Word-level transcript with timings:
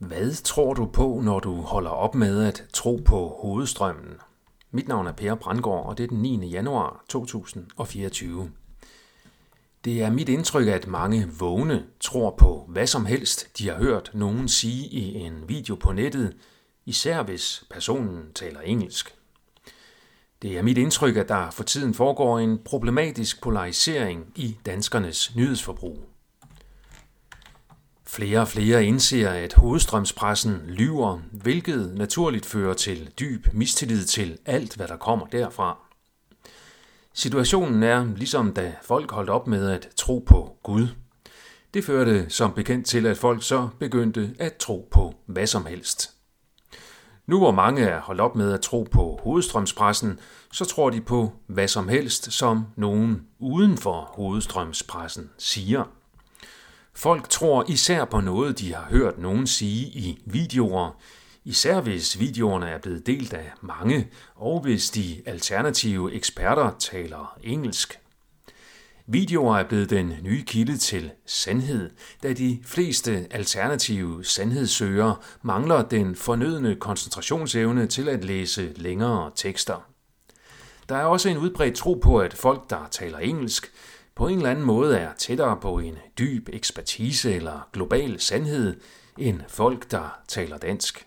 Hvad 0.00 0.42
tror 0.42 0.74
du 0.74 0.86
på, 0.86 1.20
når 1.24 1.40
du 1.40 1.60
holder 1.60 1.90
op 1.90 2.14
med 2.14 2.44
at 2.44 2.64
tro 2.72 3.00
på 3.04 3.38
hovedstrømmen? 3.42 4.14
Mit 4.70 4.88
navn 4.88 5.06
er 5.06 5.12
Per 5.12 5.34
Brandgaard, 5.34 5.86
og 5.86 5.98
det 5.98 6.04
er 6.04 6.08
den 6.08 6.22
9. 6.22 6.46
januar 6.46 7.04
2024. 7.08 8.50
Det 9.84 10.02
er 10.02 10.10
mit 10.10 10.28
indtryk, 10.28 10.66
at 10.66 10.86
mange 10.86 11.28
vågne 11.38 11.86
tror 12.00 12.34
på 12.38 12.64
hvad 12.68 12.86
som 12.86 13.06
helst, 13.06 13.58
de 13.58 13.68
har 13.68 13.76
hørt 13.76 14.10
nogen 14.14 14.48
sige 14.48 14.88
i 14.88 15.14
en 15.14 15.48
video 15.48 15.74
på 15.74 15.92
nettet, 15.92 16.36
især 16.86 17.22
hvis 17.22 17.64
personen 17.70 18.32
taler 18.34 18.60
engelsk. 18.60 19.14
Det 20.42 20.58
er 20.58 20.62
mit 20.62 20.78
indtryk, 20.78 21.16
at 21.16 21.28
der 21.28 21.50
for 21.50 21.64
tiden 21.64 21.94
foregår 21.94 22.38
en 22.38 22.58
problematisk 22.64 23.42
polarisering 23.42 24.32
i 24.36 24.58
danskernes 24.66 25.36
nyhedsforbrug. 25.36 25.98
Flere 28.12 28.40
og 28.40 28.48
flere 28.48 28.84
indser, 28.84 29.30
at 29.30 29.52
hovedstrømspressen 29.52 30.62
lyver, 30.66 31.18
hvilket 31.32 31.94
naturligt 31.94 32.46
fører 32.46 32.74
til 32.74 33.10
dyb 33.20 33.46
mistillid 33.52 34.04
til 34.04 34.38
alt, 34.46 34.76
hvad 34.76 34.88
der 34.88 34.96
kommer 34.96 35.26
derfra. 35.26 35.78
Situationen 37.14 37.82
er 37.82 38.06
ligesom 38.16 38.52
da 38.52 38.74
folk 38.82 39.10
holdt 39.10 39.30
op 39.30 39.46
med 39.46 39.70
at 39.70 39.88
tro 39.96 40.24
på 40.26 40.56
Gud. 40.62 40.88
Det 41.74 41.84
førte 41.84 42.30
som 42.30 42.52
bekendt 42.52 42.86
til, 42.86 43.06
at 43.06 43.18
folk 43.18 43.42
så 43.42 43.68
begyndte 43.78 44.34
at 44.38 44.56
tro 44.56 44.88
på 44.90 45.14
hvad 45.26 45.46
som 45.46 45.66
helst. 45.66 46.10
Nu 47.26 47.38
hvor 47.38 47.52
mange 47.52 47.82
er 47.82 48.00
holdt 48.00 48.20
op 48.20 48.36
med 48.36 48.52
at 48.52 48.60
tro 48.60 48.88
på 48.92 49.20
hovedstrømspressen, 49.22 50.18
så 50.52 50.64
tror 50.64 50.90
de 50.90 51.00
på 51.00 51.32
hvad 51.46 51.68
som 51.68 51.88
helst, 51.88 52.32
som 52.32 52.66
nogen 52.76 53.26
uden 53.38 53.78
for 53.78 54.10
hovedstrømspressen 54.14 55.30
siger. 55.38 55.99
Folk 57.00 57.28
tror 57.28 57.64
især 57.68 58.04
på 58.04 58.20
noget, 58.20 58.58
de 58.58 58.74
har 58.74 58.86
hørt 58.90 59.18
nogen 59.18 59.46
sige 59.46 59.86
i 59.86 60.22
videoer, 60.26 60.90
især 61.44 61.80
hvis 61.80 62.18
videoerne 62.18 62.68
er 62.68 62.78
blevet 62.78 63.06
delt 63.06 63.32
af 63.32 63.52
mange, 63.60 64.08
og 64.34 64.60
hvis 64.60 64.90
de 64.90 65.22
alternative 65.26 66.12
eksperter 66.12 66.70
taler 66.78 67.38
engelsk. 67.42 68.00
Videoer 69.06 69.56
er 69.56 69.68
blevet 69.68 69.90
den 69.90 70.14
nye 70.22 70.42
kilde 70.42 70.76
til 70.76 71.10
sandhed, 71.26 71.90
da 72.22 72.32
de 72.32 72.58
fleste 72.64 73.26
alternative 73.30 74.24
sandhedssøgere 74.24 75.16
mangler 75.42 75.82
den 75.82 76.16
fornødne 76.16 76.76
koncentrationsevne 76.76 77.86
til 77.86 78.08
at 78.08 78.24
læse 78.24 78.72
længere 78.76 79.30
tekster. 79.34 79.86
Der 80.88 80.96
er 80.96 81.04
også 81.04 81.28
en 81.28 81.38
udbredt 81.38 81.74
tro 81.74 81.94
på, 81.94 82.18
at 82.18 82.34
folk, 82.34 82.70
der 82.70 82.88
taler 82.90 83.18
engelsk, 83.18 83.72
på 84.20 84.28
en 84.28 84.36
eller 84.36 84.50
anden 84.50 84.64
måde 84.64 84.98
er 84.98 85.12
tættere 85.18 85.56
på 85.56 85.78
en 85.78 85.98
dyb 86.18 86.48
ekspertise 86.52 87.34
eller 87.34 87.68
global 87.72 88.20
sandhed 88.20 88.80
end 89.18 89.40
folk, 89.48 89.90
der 89.90 90.20
taler 90.28 90.58
dansk. 90.58 91.06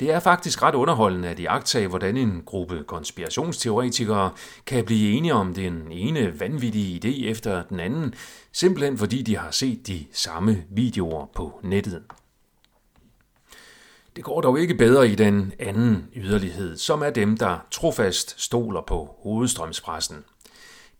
Det 0.00 0.10
er 0.10 0.20
faktisk 0.20 0.62
ret 0.62 0.74
underholdende 0.74 1.28
at 1.28 1.38
iagtage, 1.38 1.88
hvordan 1.88 2.16
en 2.16 2.42
gruppe 2.46 2.84
konspirationsteoretikere 2.86 4.30
kan 4.66 4.84
blive 4.84 5.12
enige 5.12 5.34
om 5.34 5.54
den 5.54 5.92
ene 5.92 6.40
vanvittige 6.40 7.00
idé 7.04 7.28
efter 7.28 7.62
den 7.62 7.80
anden, 7.80 8.14
simpelthen 8.52 8.98
fordi 8.98 9.22
de 9.22 9.36
har 9.36 9.50
set 9.50 9.86
de 9.86 10.06
samme 10.12 10.64
videoer 10.70 11.26
på 11.34 11.60
nettet. 11.62 12.02
Det 14.16 14.24
går 14.24 14.40
dog 14.40 14.60
ikke 14.60 14.74
bedre 14.74 15.08
i 15.08 15.14
den 15.14 15.52
anden 15.58 16.08
yderlighed, 16.16 16.76
som 16.76 17.02
er 17.02 17.10
dem, 17.10 17.36
der 17.36 17.58
trofast 17.70 18.40
stoler 18.40 18.82
på 18.86 19.14
hovedstrømspressen– 19.22 20.24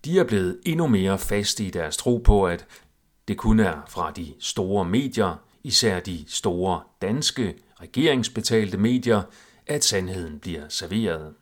de 0.09 0.19
er 0.19 0.25
blevet 0.25 0.59
endnu 0.67 0.87
mere 0.87 1.19
faste 1.19 1.65
i 1.65 1.71
deres 1.71 1.97
tro 1.97 2.17
på, 2.17 2.47
at 2.47 2.67
det 3.29 3.37
kun 3.37 3.61
er 3.61 3.77
fra 3.89 4.11
de 4.11 4.35
store 4.41 4.85
medier, 4.85 5.41
især 5.65 6.01
de 6.01 6.25
store 6.29 6.81
danske 7.03 7.55
regeringsbetalte 7.81 8.79
medier, 8.79 9.23
at 9.67 9.85
sandheden 9.85 10.39
bliver 10.39 10.63
serveret. 10.69 11.35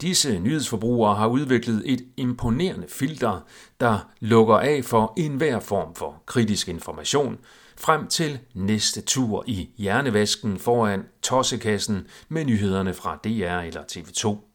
Disse 0.00 0.38
nyhedsforbrugere 0.38 1.14
har 1.14 1.26
udviklet 1.26 1.82
et 1.86 2.04
imponerende 2.16 2.86
filter, 2.88 3.40
der 3.80 4.10
lukker 4.20 4.56
af 4.56 4.84
for 4.84 5.14
enhver 5.16 5.60
form 5.60 5.94
for 5.94 6.22
kritisk 6.26 6.68
information, 6.68 7.38
frem 7.76 8.06
til 8.06 8.38
næste 8.54 9.00
tur 9.00 9.44
i 9.46 9.68
hjernevasken 9.76 10.58
foran 10.58 11.04
tossekassen 11.22 12.06
med 12.28 12.44
nyhederne 12.44 12.94
fra 12.94 13.18
DR 13.24 13.60
eller 13.60 13.82
TV2. 13.92 14.49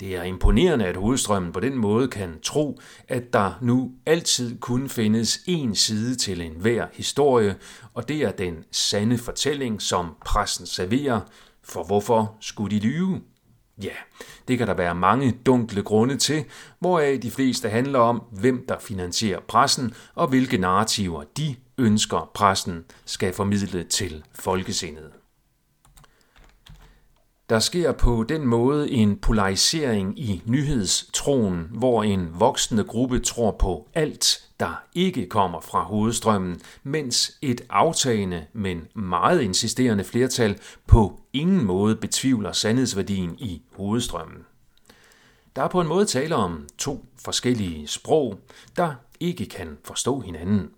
Det 0.00 0.16
er 0.16 0.22
imponerende, 0.22 0.86
at 0.86 0.96
hovedstrømmen 0.96 1.52
på 1.52 1.60
den 1.60 1.76
måde 1.76 2.08
kan 2.08 2.40
tro, 2.42 2.80
at 3.08 3.32
der 3.32 3.58
nu 3.62 3.92
altid 4.06 4.58
kun 4.58 4.88
findes 4.88 5.36
én 5.36 5.74
side 5.74 6.14
til 6.14 6.40
enhver 6.40 6.86
historie, 6.92 7.56
og 7.94 8.08
det 8.08 8.22
er 8.22 8.32
den 8.32 8.64
sande 8.72 9.18
fortælling, 9.18 9.82
som 9.82 10.14
pressen 10.24 10.66
serverer. 10.66 11.20
For 11.62 11.84
hvorfor 11.84 12.36
skulle 12.40 12.76
de 12.76 12.86
lyve? 12.86 13.20
Ja, 13.82 13.94
det 14.48 14.58
kan 14.58 14.66
der 14.66 14.74
være 14.74 14.94
mange 14.94 15.38
dunkle 15.46 15.82
grunde 15.82 16.16
til, 16.16 16.44
hvoraf 16.78 17.18
de 17.22 17.30
fleste 17.30 17.68
handler 17.68 17.98
om, 17.98 18.22
hvem 18.32 18.64
der 18.68 18.78
finansierer 18.78 19.40
pressen, 19.40 19.94
og 20.14 20.28
hvilke 20.28 20.58
narrativer 20.58 21.22
de 21.36 21.56
ønsker 21.78 22.30
pressen 22.34 22.84
skal 23.04 23.32
formidle 23.32 23.84
til 23.84 24.24
folkesindet. 24.34 25.23
Der 27.48 27.58
sker 27.58 27.92
på 27.92 28.24
den 28.28 28.46
måde 28.46 28.90
en 28.90 29.16
polarisering 29.16 30.18
i 30.18 30.42
nyhedstroen, 30.46 31.68
hvor 31.70 32.02
en 32.02 32.28
voksende 32.32 32.84
gruppe 32.84 33.18
tror 33.18 33.50
på 33.50 33.88
alt, 33.94 34.48
der 34.60 34.82
ikke 34.94 35.26
kommer 35.26 35.60
fra 35.60 35.82
hovedstrømmen, 35.82 36.60
mens 36.82 37.38
et 37.42 37.60
aftagende, 37.70 38.46
men 38.52 38.86
meget 38.94 39.42
insisterende 39.42 40.04
flertal 40.04 40.58
på 40.86 41.20
ingen 41.32 41.64
måde 41.64 41.96
betvivler 41.96 42.52
sandhedsværdien 42.52 43.34
i 43.38 43.62
hovedstrømmen. 43.76 44.44
Der 45.56 45.62
er 45.62 45.68
på 45.68 45.80
en 45.80 45.88
måde 45.88 46.04
tale 46.06 46.36
om 46.36 46.66
to 46.78 47.04
forskellige 47.24 47.86
sprog, 47.86 48.38
der 48.76 48.94
ikke 49.20 49.46
kan 49.46 49.78
forstå 49.84 50.20
hinanden. 50.20 50.70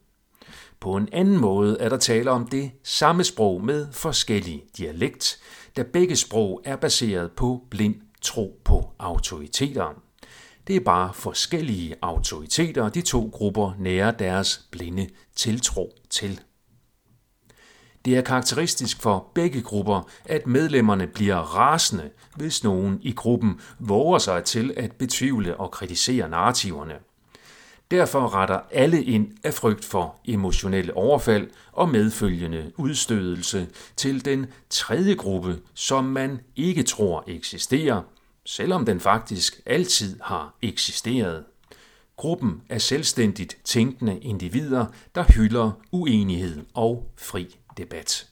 På 0.81 0.97
en 0.97 1.09
anden 1.13 1.39
måde 1.39 1.77
er 1.81 1.89
der 1.89 1.97
tale 1.97 2.31
om 2.31 2.47
det 2.47 2.71
samme 2.83 3.25
sprog 3.25 3.65
med 3.65 3.87
forskellig 3.93 4.63
dialekt, 4.79 5.39
da 5.77 5.83
begge 5.83 6.17
sprog 6.17 6.63
er 6.65 6.77
baseret 6.77 7.33
på 7.33 7.63
blind 7.71 7.95
tro 8.23 8.61
på 8.65 8.91
autoriteter. 8.99 10.03
Det 10.67 10.77
er 10.77 10.81
bare 10.81 11.15
forskellige 11.15 11.95
autoriteter, 12.03 12.89
de 12.89 13.03
to 13.03 13.31
grupper 13.33 13.73
nærer 13.79 14.11
deres 14.11 14.69
blinde 14.71 15.09
tiltro 15.37 15.93
til. 16.11 16.41
Det 18.05 18.17
er 18.17 18.21
karakteristisk 18.21 19.03
for 19.03 19.31
begge 19.35 19.63
grupper, 19.63 20.09
at 20.25 20.47
medlemmerne 20.47 21.07
bliver 21.07 21.37
rasende, 21.37 22.11
hvis 22.37 22.65
nogen 22.65 22.99
i 23.03 23.13
gruppen 23.13 23.61
våger 23.79 24.19
sig 24.19 24.45
til 24.45 24.75
at 24.77 24.93
betvivle 24.93 25.57
og 25.57 25.71
kritisere 25.71 26.29
narrativerne. 26.29 26.95
Derfor 27.91 28.35
retter 28.35 28.61
alle 28.71 29.05
ind 29.05 29.29
af 29.45 29.55
frygt 29.55 29.85
for 29.85 30.21
emotionelle 30.25 30.97
overfald 30.97 31.51
og 31.73 31.89
medfølgende 31.89 32.73
udstødelse 32.77 33.69
til 33.97 34.25
den 34.25 34.47
tredje 34.71 35.15
gruppe, 35.15 35.59
som 35.75 36.05
man 36.05 36.41
ikke 36.57 36.83
tror 36.83 37.25
eksisterer, 37.27 38.03
selvom 38.45 38.87
den 38.87 39.01
faktisk 39.01 39.61
altid 39.67 40.21
har 40.23 40.57
eksisteret. 40.63 41.45
Gruppen 42.17 42.63
er 42.69 42.79
selvstændigt 42.79 43.57
tænkende 43.65 44.19
individer, 44.19 44.87
der 45.15 45.25
hylder 45.25 45.71
uenighed 45.93 46.65
og 46.75 47.11
fri 47.17 47.57
debat. 47.77 48.29